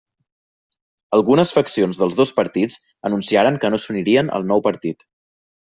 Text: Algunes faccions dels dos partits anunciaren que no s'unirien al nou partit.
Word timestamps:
Algunes 1.17 1.51
faccions 1.57 2.01
dels 2.03 2.17
dos 2.23 2.33
partits 2.41 2.81
anunciaren 3.11 3.61
que 3.65 3.73
no 3.75 3.83
s'unirien 3.87 4.37
al 4.41 4.53
nou 4.55 4.71
partit. 4.73 5.11